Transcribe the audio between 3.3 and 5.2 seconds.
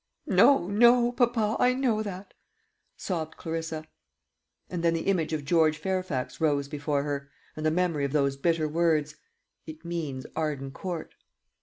Clarissa. And then the